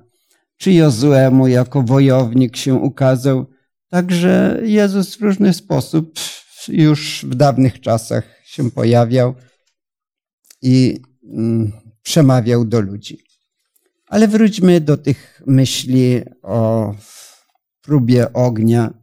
[0.57, 3.45] czy Jozuemu jako wojownik się ukazał.
[3.89, 6.19] Także Jezus w różny sposób
[6.67, 9.35] już w dawnych czasach się pojawiał
[10.61, 13.23] i mm, przemawiał do ludzi.
[14.07, 16.93] Ale wróćmy do tych myśli o
[17.81, 18.93] próbie ognia.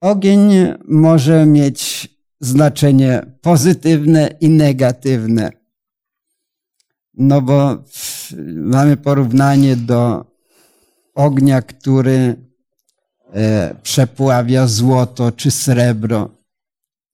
[0.00, 0.50] Ogień
[0.88, 2.08] może mieć
[2.40, 5.50] znaczenie pozytywne i negatywne.
[7.14, 7.84] No bo
[8.54, 10.24] mamy porównanie do
[11.14, 12.36] ognia, który
[13.32, 16.30] e, przepławia złoto czy srebro.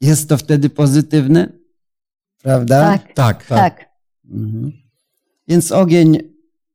[0.00, 1.52] Jest to wtedy pozytywne?
[2.42, 2.92] Prawda?
[2.92, 3.46] Tak, Tak, tak.
[3.46, 3.88] tak.
[4.30, 4.72] Mhm.
[5.48, 6.18] Więc ogień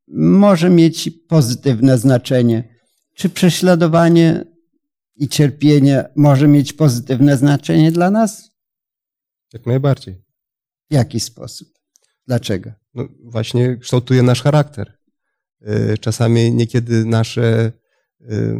[0.07, 2.63] może mieć pozytywne znaczenie.
[3.13, 4.45] Czy prześladowanie
[5.17, 8.51] i cierpienie może mieć pozytywne znaczenie dla nas?
[9.53, 10.23] Jak najbardziej.
[10.91, 11.67] W jaki sposób?
[12.27, 12.71] Dlaczego?
[12.93, 14.97] No, właśnie kształtuje nasz charakter.
[15.61, 17.71] Y, Czasami niekiedy nasze
[18.21, 18.55] y,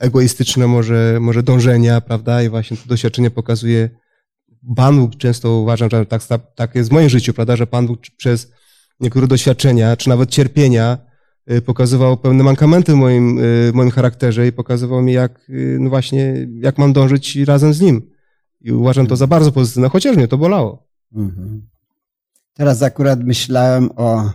[0.00, 2.42] egoistyczne może, może dążenia, prawda?
[2.42, 3.90] I właśnie to doświadczenie pokazuje,
[4.76, 6.22] Pan Bóg często uważam, że tak,
[6.54, 7.56] tak jest w moim życiu, prawda?
[7.56, 8.52] Że Pan Bóg przez
[9.00, 11.07] niektóre doświadczenia, czy nawet cierpienia
[11.66, 16.78] pokazywał pewne mankamenty w moim, w moim charakterze i pokazywał mi, jak, no właśnie, jak
[16.78, 18.10] mam dążyć razem z Nim.
[18.60, 20.88] I uważam to za bardzo pozytywne, chociaż mnie to bolało.
[21.14, 21.68] Mhm.
[22.54, 24.32] Teraz akurat myślałem o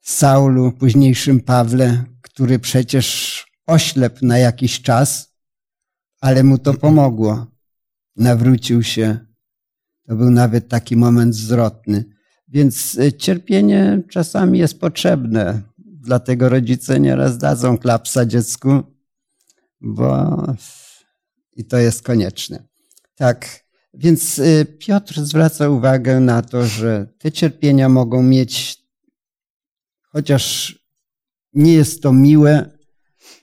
[0.00, 5.34] Saulu, późniejszym Pawle, który przecież oślepł na jakiś czas,
[6.20, 7.46] ale mu to pomogło.
[8.16, 9.18] Nawrócił się.
[10.08, 12.04] To był nawet taki moment zwrotny.
[12.48, 15.62] Więc y, cierpienie czasami jest potrzebne.
[16.06, 18.82] Dlatego rodzice nieraz dadzą klapsa dziecku,
[19.80, 20.36] bo
[21.52, 22.68] i to jest konieczne.
[23.14, 23.64] Tak,
[23.94, 28.78] więc y, Piotr zwraca uwagę na to, że te cierpienia mogą mieć,
[30.02, 30.78] chociaż
[31.52, 32.78] nie jest to miłe,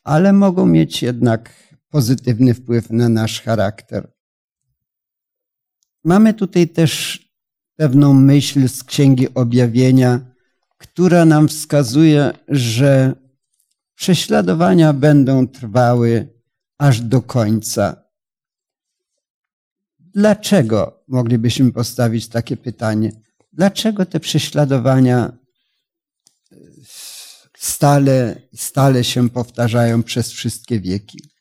[0.04, 4.14] ale mogą mieć jednak pozytywny wpływ na nasz charakter.
[6.04, 7.24] Mamy tutaj też
[7.76, 10.33] pewną myśl z Księgi Objawienia,
[10.84, 13.16] która nam wskazuje, że
[13.96, 16.28] prześladowania będą trwały
[16.78, 18.04] aż do końca.
[20.00, 23.12] Dlaczego moglibyśmy postawić takie pytanie?
[23.54, 25.32] Dlaczego te prześladowania
[27.58, 31.34] stale, stale się powtarzają przez wszystkie wieki?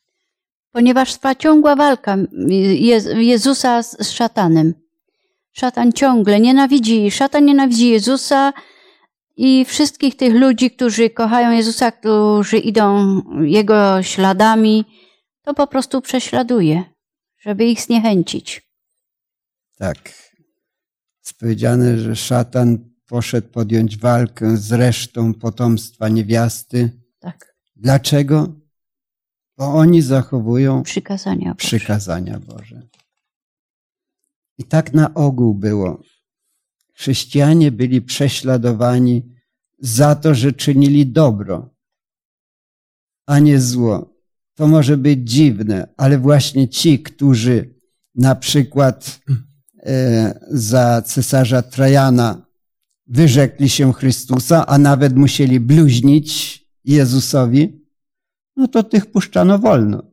[0.73, 2.17] ponieważ trwa ciągła walka
[3.15, 4.73] Jezusa z szatanem.
[5.51, 8.53] Szatan ciągle nienawidzi, szatan nienawidzi Jezusa
[9.35, 14.85] i wszystkich tych ludzi, którzy kochają Jezusa, którzy idą Jego śladami,
[15.41, 16.83] to po prostu prześladuje,
[17.39, 18.69] żeby ich zniechęcić.
[19.77, 19.97] Tak.
[21.25, 26.91] Jest powiedziane, że szatan poszedł podjąć walkę z resztą potomstwa niewiasty.
[27.19, 27.55] Tak.
[27.75, 28.47] Dlaczego?
[29.57, 31.67] Bo oni zachowują Przykazania Boże.
[31.67, 32.81] przykazania Boże.
[34.57, 36.01] I tak na ogół było.
[36.93, 39.33] Chrześcijanie byli prześladowani
[39.79, 41.75] za to, że czynili dobro,
[43.25, 44.13] a nie zło.
[44.55, 47.75] To może być dziwne, ale właśnie ci, którzy
[48.15, 49.19] na przykład
[49.77, 52.45] e, za cesarza Trajana
[53.07, 57.85] wyrzekli się Chrystusa, a nawet musieli bluźnić Jezusowi,
[58.55, 60.03] no to tych puszczano wolno.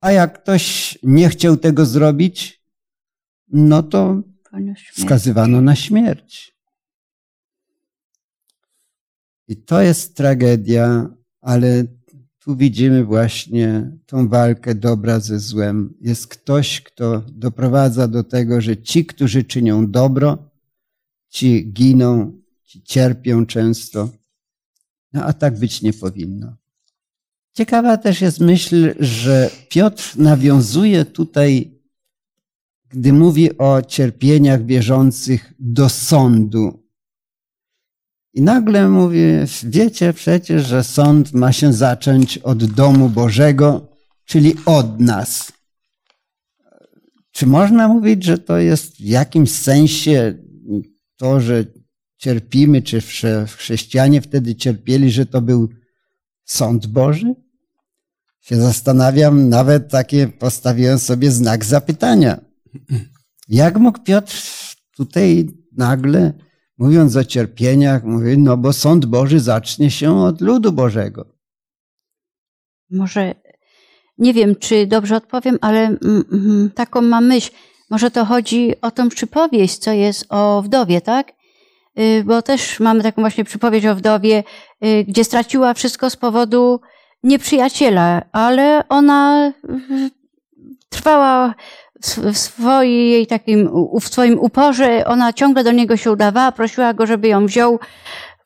[0.00, 2.64] A jak ktoś nie chciał tego zrobić,
[3.48, 4.22] no to
[4.92, 6.54] skazywano na śmierć.
[9.48, 11.84] I to jest tragedia, ale
[12.38, 15.94] tu widzimy właśnie tą walkę dobra ze złem.
[16.00, 20.50] Jest ktoś, kto doprowadza do tego, że ci, którzy czynią dobro,
[21.28, 24.08] ci giną, ci cierpią często.
[25.12, 26.56] No a tak być nie powinno.
[27.52, 31.73] Ciekawa też jest myśl, że Piotr nawiązuje tutaj,
[32.94, 36.84] gdy mówi o cierpieniach wierzących do sądu.
[38.34, 39.20] I nagle mówi,
[39.64, 43.88] wiecie przecież, że sąd ma się zacząć od domu Bożego,
[44.24, 45.52] czyli od nas.
[47.32, 50.34] Czy można mówić, że to jest w jakimś sensie
[51.16, 51.64] to, że
[52.16, 53.00] cierpimy, czy
[53.46, 55.68] chrześcijanie wtedy cierpieli, że to był
[56.44, 57.34] sąd Boży?
[58.40, 62.43] Się zastanawiam, nawet takie postawiłem sobie znak zapytania.
[63.48, 64.34] Jak mógł Piotr
[64.96, 66.32] tutaj nagle,
[66.78, 71.26] mówiąc o cierpieniach, mówi, no bo sąd Boży zacznie się od ludu Bożego.
[72.90, 73.34] Może,
[74.18, 77.50] nie wiem, czy dobrze odpowiem, ale mm, mm, taką mam myśl.
[77.90, 81.32] Może to chodzi o tą przypowieść, co jest o wdowie, tak?
[81.98, 84.44] Y, bo też mamy taką właśnie przypowieść o wdowie,
[84.84, 86.80] y, gdzie straciła wszystko z powodu
[87.22, 89.52] nieprzyjaciela, ale ona
[90.88, 91.54] trwała
[92.02, 97.28] w swojej takim, w swoim uporze, ona ciągle do niego się udawała, prosiła go, żeby
[97.28, 97.78] ją wziął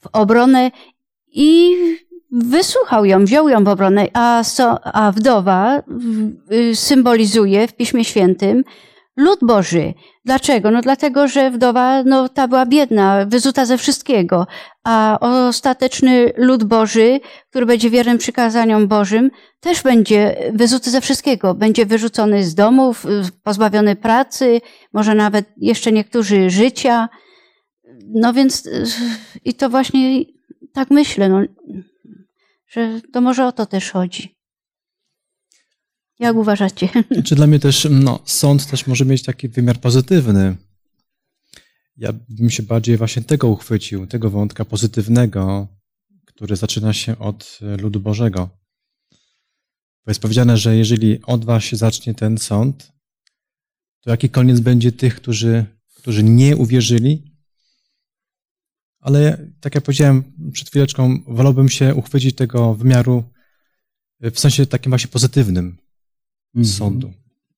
[0.01, 0.71] w obronę
[1.27, 1.77] i
[2.33, 5.83] wysłuchał ją, wziął ją w obronę, a, so, a wdowa
[6.75, 8.65] symbolizuje w Piśmie Świętym
[9.19, 9.95] lud Boży.
[10.25, 10.71] Dlaczego?
[10.71, 14.47] No dlatego, że wdowa, no ta była biedna, wyzuta ze wszystkiego,
[14.85, 21.55] a ostateczny lud Boży, który będzie wiernym przykazaniom Bożym, też będzie wyzuty ze wszystkiego.
[21.55, 23.07] Będzie wyrzucony z domów,
[23.43, 24.61] pozbawiony pracy,
[24.93, 27.09] może nawet jeszcze niektórzy życia.
[28.15, 28.69] No więc
[29.45, 30.25] i to właśnie
[30.73, 31.41] tak myślę, no,
[32.69, 34.38] że to może o to też chodzi.
[36.19, 36.89] Jak uważacie?
[37.25, 40.57] Czy dla mnie też no, sąd też może mieć taki wymiar pozytywny.
[41.97, 45.69] Ja bym się bardziej właśnie tego uchwycił, tego wątka pozytywnego,
[46.27, 48.51] który zaczyna się od ludu Bożego.
[50.05, 52.93] Bo jest powiedziane, że jeżeli od was się zacznie ten sąd,
[54.01, 57.23] to jaki koniec będzie tych, którzy, którzy nie uwierzyli?
[59.01, 63.25] Ale tak jak powiedziałem przed chwileczką, wolałbym się uchwycić tego wymiaru
[64.21, 65.88] w sensie takim właśnie pozytywnym
[66.55, 66.79] mm -hmm.
[66.79, 67.13] sądu.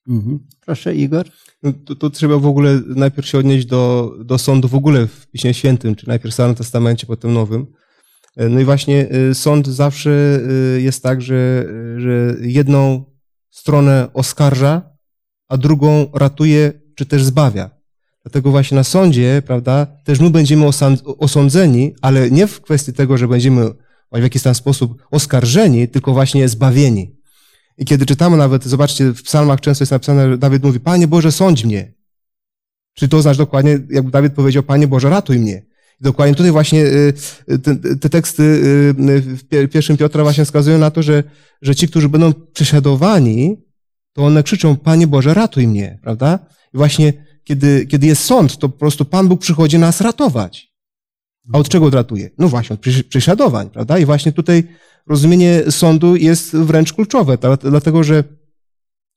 [0.09, 0.39] Mm -hmm.
[0.67, 1.27] Proszę, Igor.
[1.63, 5.27] No, to, to, trzeba w ogóle najpierw się odnieść do, do sądu w ogóle w
[5.27, 7.67] Piśmie Świętym, czy najpierw w Starym Testamencie, potem Nowym.
[8.37, 10.41] E, no i właśnie e, sąd zawsze
[10.77, 13.05] e, jest tak, że, że jedną
[13.51, 14.91] stronę oskarża,
[15.49, 17.71] a drugą ratuje, czy też zbawia.
[18.23, 20.67] Dlatego właśnie na sądzie, prawda, też my będziemy
[21.19, 23.71] osądzeni, ale nie w kwestii tego, że będziemy
[24.13, 27.20] w jakiś tam sposób oskarżeni, tylko właśnie zbawieni.
[27.81, 31.33] I kiedy czytamy nawet, zobaczcie, w psalmach często jest napisane, że Dawid mówi, Panie Boże,
[31.33, 31.93] sądź mnie.
[32.95, 35.63] Czy to znaczy dokładnie, jakby Dawid powiedział, Panie Boże, ratuj mnie.
[36.01, 37.13] I dokładnie tutaj właśnie y,
[37.53, 41.25] y, te, te teksty y, w pierwszym Piotra właśnie wskazują na to, że,
[41.63, 43.57] że ci, którzy będą prześladowani,
[44.13, 46.39] to one krzyczą, Panie Boże, ratuj mnie, prawda?
[46.75, 47.13] I właśnie
[47.45, 50.73] kiedy, kiedy jest sąd, to po prostu Pan Bóg przychodzi nas ratować.
[51.53, 52.31] A od czego ratuje?
[52.39, 53.99] No właśnie, od prześladowań, prawda?
[53.99, 54.65] I właśnie tutaj
[55.07, 58.25] rozumienie sądu jest wręcz kluczowe, dlatego że,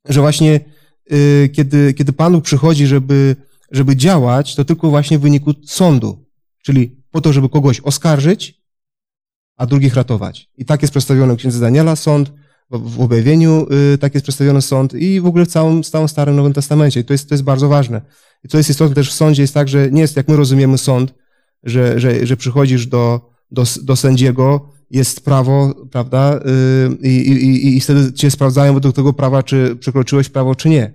[0.10, 0.60] że właśnie
[1.12, 3.36] y, kiedy, kiedy Pan Bóg przychodzi, żeby,
[3.72, 6.26] żeby działać, to tylko właśnie w wyniku sądu,
[6.64, 8.64] czyli po to, żeby kogoś oskarżyć,
[9.58, 10.50] a drugich ratować.
[10.58, 12.32] I tak jest przedstawiony w Księdze Daniela sąd,
[12.72, 16.54] w objawieniu y, tak jest przedstawiony sąd i w ogóle w całym, całym Starym Nowym
[16.54, 17.00] Testamencie.
[17.00, 18.02] I to jest, to jest bardzo ważne.
[18.44, 20.78] I to jest istotne też w sądzie jest tak, że nie jest jak my rozumiemy
[20.78, 21.14] sąd,
[21.64, 26.40] że, że, że przychodzisz do, do, do sędziego, jest prawo, prawda,
[27.02, 30.94] y, i, i, i wtedy cię sprawdzają według tego prawa, czy przekroczyłeś prawo, czy nie.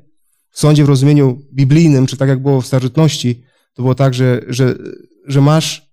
[0.51, 3.43] W sądzie w rozumieniu biblijnym, czy tak jak było w starożytności,
[3.75, 4.75] to było tak, że, że,
[5.27, 5.93] że masz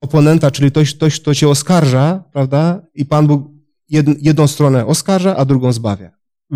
[0.00, 3.48] oponenta, czyli ktoś, ktoś, kto cię oskarża, prawda, i Pan Bóg
[3.88, 6.10] jed, jedną stronę oskarża, a drugą zbawia.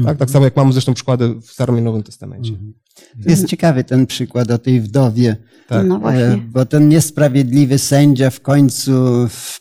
[0.05, 0.19] Tak?
[0.19, 2.51] tak samo jak mamy zresztą przykłady w Starym i Nowym Testamencie.
[2.51, 2.75] Mhm.
[3.27, 5.37] Jest ciekawy ten przykład o tej wdowie,
[5.69, 5.87] Tak.
[5.87, 6.43] No e, właśnie.
[6.53, 8.93] bo ten niesprawiedliwy sędzia w końcu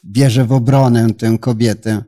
[0.06, 2.04] bierze w obronę tę kobietę.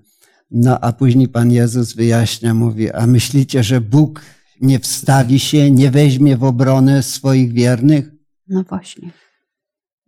[0.52, 4.22] No a później Pan Jezus wyjaśnia, mówi, a myślicie, że Bóg
[4.62, 8.12] nie wstawi się, nie weźmie w obronę swoich wiernych?
[8.48, 9.12] No właśnie.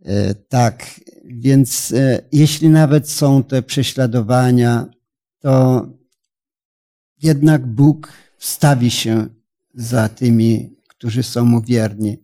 [0.05, 0.86] E, Tak,
[1.26, 4.86] więc e, jeśli nawet są te prześladowania,
[5.39, 5.86] to
[7.24, 9.28] jednak Bóg wstawi się
[9.74, 12.17] za tymi, którzy są mu wierni.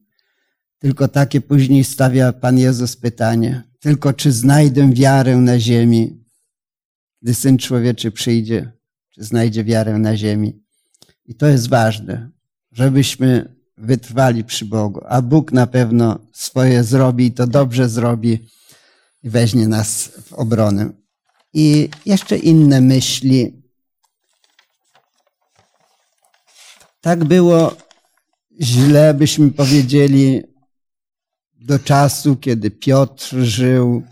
[0.79, 6.23] Tylko takie później stawia Pan Jezus pytanie, tylko czy znajdę wiarę na ziemi,
[7.21, 8.71] gdy Syn Człowieczy przyjdzie,
[9.09, 10.63] czy znajdzie wiarę na ziemi.
[11.25, 12.29] I to jest ważne,
[12.71, 18.39] żebyśmy wytrwali przy Bogu, a Bóg na pewno swoje zrobi i to dobrze zrobi
[19.23, 20.89] i weźmie nas w obronę.
[21.53, 23.58] I jeszcze inne myśli.
[27.01, 27.75] Tak było
[28.61, 30.43] źle, byśmy powiedzieli,
[31.59, 34.03] do czasu, kiedy Piotr żył,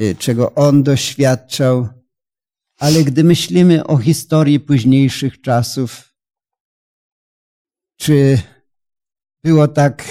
[0.00, 1.88] y, czego on doświadczał,
[2.78, 6.14] ale gdy myślimy o historii późniejszych czasów,
[7.96, 8.38] czy
[9.42, 10.04] było tak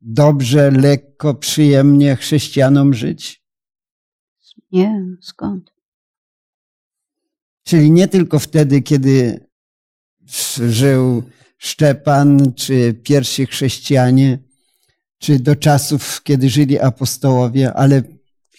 [0.00, 3.42] dobrze, lekko, przyjemnie chrześcijanom żyć?
[4.72, 5.72] Nie, skąd?
[7.64, 9.46] Czyli nie tylko wtedy, kiedy
[10.68, 11.22] żył
[11.64, 14.38] Szczepan, czy pierwsi chrześcijanie,
[15.18, 18.02] czy do czasów, kiedy żyli apostołowie, ale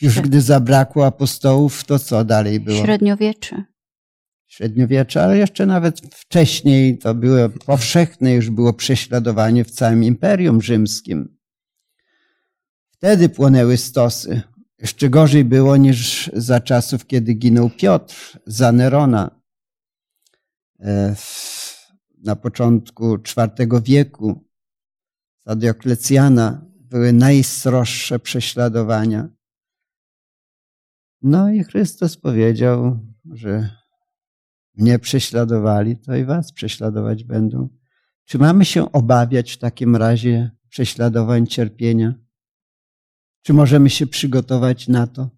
[0.01, 2.83] już gdy zabrakło apostołów, to co dalej było?
[2.83, 3.63] Średniowiecze.
[4.47, 11.37] Średniowiecze, ale jeszcze nawet wcześniej to było powszechne, już było prześladowanie w całym Imperium Rzymskim.
[12.91, 14.41] Wtedy płonęły stosy.
[14.79, 19.41] Jeszcze gorzej było niż za czasów, kiedy ginął Piotr za Nerona.
[22.23, 24.49] Na początku IV wieku
[25.45, 29.29] za Dioklecjana były najsroższe prześladowania.
[31.21, 32.99] No i Chrystus powiedział,
[33.31, 33.69] że
[34.75, 37.69] mnie prześladowali, to i was prześladować będą.
[38.25, 42.13] Czy mamy się obawiać w takim razie prześladowań, cierpienia?
[43.41, 45.29] Czy możemy się przygotować na to?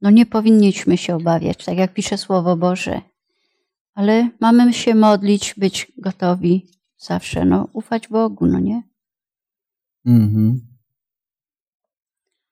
[0.00, 3.00] No nie powinniśmy się obawiać, tak jak pisze Słowo Boże.
[3.96, 6.66] Ale mamy się modlić, być gotowi
[6.98, 8.82] zawsze, no ufać Bogu, no nie?
[10.06, 10.60] Mhm.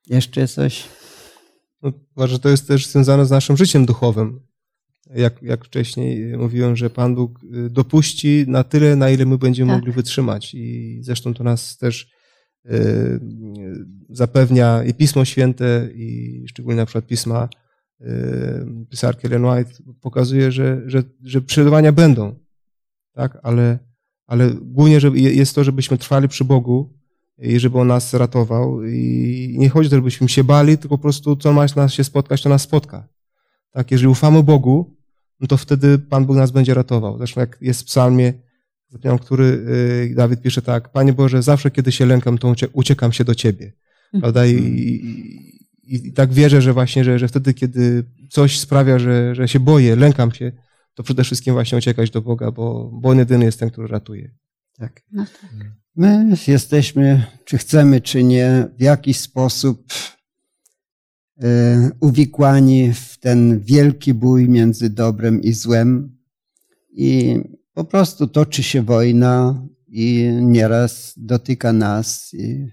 [0.06, 0.88] Jeszcze coś?
[1.82, 4.40] No, uważam, że to jest też związane z naszym życiem duchowym.
[5.14, 9.70] Jak, jak wcześniej mówiłem, że Pan Bóg y, dopuści na tyle, na ile my będziemy
[9.70, 9.78] Tak.
[9.78, 10.54] mogli wytrzymać.
[10.54, 12.12] I zresztą to nas też
[12.64, 13.20] y, y,
[14.10, 17.48] zapewnia i Pismo Święte, i szczególnie na przykład pisma
[18.90, 19.70] pisarki Ellen White
[20.00, 22.34] pokazuje, że, że, że prześladowania będą.
[23.12, 23.38] Tak?
[23.42, 23.78] Ale,
[24.26, 26.94] ale głównie że jest to, żebyśmy trwali przy Bogu,
[27.38, 28.84] i żeby On nas ratował.
[28.84, 32.04] I nie chodzi o to, żebyśmy się bali, tylko po prostu co ma nas się
[32.04, 33.08] spotkać, to nas spotka.
[33.70, 34.96] Tak, jeżeli ufamy Bogu,
[35.40, 37.18] no to wtedy Pan Bóg nas będzie ratował.
[37.18, 38.32] Zresztą jak jest w psalmie,
[38.88, 43.12] zapomniałem, który y, Dawid pisze tak, Panie Boże, zawsze kiedy się lękam, to ucie- uciekam
[43.12, 43.72] się do Ciebie.
[44.20, 44.46] Prawda?
[44.46, 45.53] I, i,
[45.86, 49.96] i tak wierzę, że właśnie, że, że wtedy, kiedy coś sprawia, że, że się boję,
[49.96, 50.52] lękam się,
[50.94, 54.30] to przede wszystkim właśnie uciekać do Boga, bo, bo On jedyny jest ten, który ratuje.
[54.78, 55.02] Tak.
[55.12, 55.50] No tak.
[55.96, 59.92] My jesteśmy, czy chcemy, czy nie, w jakiś sposób
[61.42, 66.16] e, uwikłani w ten wielki bój między dobrem i złem.
[66.92, 67.40] I
[67.74, 72.66] po prostu toczy się wojna i nieraz dotyka nas i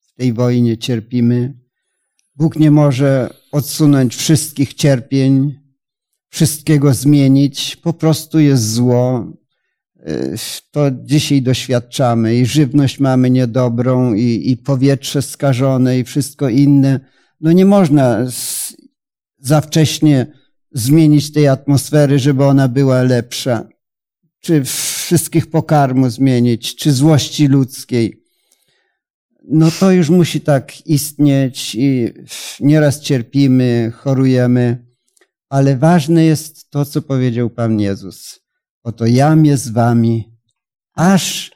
[0.00, 1.54] w tej wojnie cierpimy.
[2.40, 5.60] Bóg nie może odsunąć wszystkich cierpień,
[6.30, 7.76] wszystkiego zmienić.
[7.76, 9.32] Po prostu jest zło,
[10.70, 17.00] to dzisiaj doświadczamy i żywność mamy niedobrą i, i powietrze skażone i wszystko inne.
[17.40, 18.26] No nie można
[19.38, 20.26] za wcześnie
[20.72, 23.68] zmienić tej atmosfery, żeby ona była lepsza.
[24.40, 28.22] Czy wszystkich pokarmu zmienić, czy złości ludzkiej.
[29.42, 32.12] No to już musi tak istnieć i
[32.60, 34.86] nieraz cierpimy, chorujemy,
[35.48, 38.40] ale ważne jest to, co powiedział Pan Jezus.
[38.82, 40.38] Oto jam jest z wami
[40.94, 41.52] aż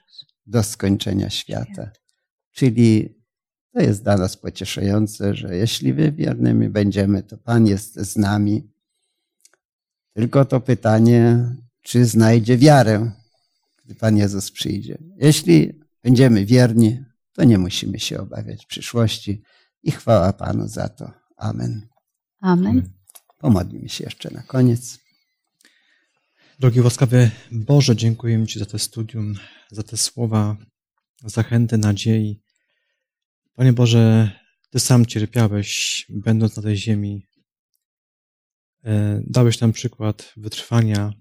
[0.46, 1.90] do skończenia świata.
[2.52, 3.18] Czyli
[3.72, 8.70] to jest dla nas pocieszające, że jeśli wy wiernymi będziemy, to Pan jest z nami.
[10.12, 11.50] Tylko to pytanie,
[11.82, 13.10] czy znajdzie wiarę,
[13.84, 14.98] gdy Pan Jezus przyjdzie.
[15.16, 17.04] Jeśli będziemy wierni,
[17.34, 19.42] to nie musimy się obawiać przyszłości
[19.82, 21.12] i chwała Panu za to.
[21.36, 21.88] Amen.
[22.40, 22.92] Amen.
[23.38, 24.98] Pomodlimy się jeszcze na koniec.
[26.58, 29.34] Drogi łaskawy Boże, dziękujemy Ci za to studium,
[29.70, 30.56] za te słowa
[31.24, 32.42] zachęty, nadziei.
[33.54, 34.30] Panie Boże,
[34.74, 37.26] Ty sam cierpiałeś, będąc na tej ziemi.
[38.84, 41.12] E, dałeś nam przykład wytrwania.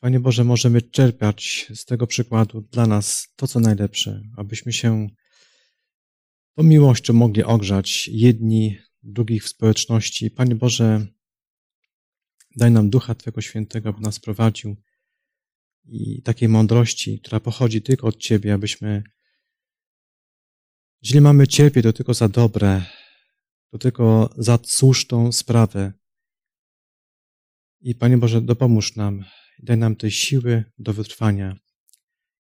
[0.00, 5.08] Panie Boże, możemy czerpać z tego przykładu dla nas to, co najlepsze, abyśmy się
[6.54, 10.30] tą miłością mogli ogrzać jedni drugich w społeczności.
[10.30, 11.06] Panie Boże,
[12.56, 14.76] daj nam Ducha Twego Świętego, aby nas prowadził
[15.84, 19.02] i takiej mądrości, która pochodzi tylko od Ciebie, abyśmy,
[21.02, 22.84] jeżeli mamy cierpieć, to tylko za dobre,
[23.70, 25.92] to tylko za słuszną sprawę.
[27.80, 29.24] I Panie Boże, dopomóż nam,
[29.58, 31.56] daj nam tej siły do wytrwania.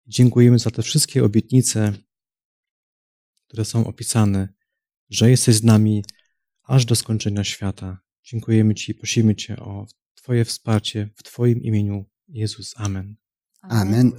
[0.08, 1.94] Dziękujemy za te wszystkie obietnice,
[3.48, 4.54] które są opisane,
[5.10, 6.04] że jesteś z nami
[6.64, 8.02] aż do skończenia świata.
[8.24, 12.74] Dziękujemy Ci i prosimy Cię o Twoje wsparcie w Twoim imieniu, Jezus.
[12.78, 13.16] Amen.
[13.62, 14.12] Amen.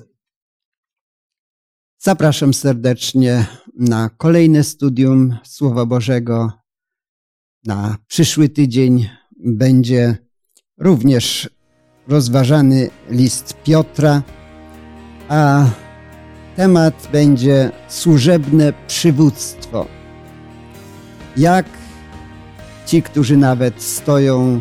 [1.99, 6.53] Zapraszam serdecznie na kolejne studium Słowa Bożego.
[7.65, 10.28] Na przyszły tydzień będzie
[10.79, 11.51] również
[12.09, 14.23] rozważany list Piotra,
[15.29, 15.65] a
[16.57, 19.87] temat będzie służebne przywództwo.
[21.37, 21.67] Jak
[22.87, 24.61] ci, którzy nawet stoją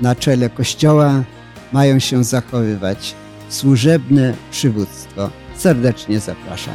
[0.00, 1.24] na czele Kościoła,
[1.72, 3.14] mają się zachowywać.
[3.48, 5.30] Służebne przywództwo.
[5.56, 6.74] Serdecznie zapraszam.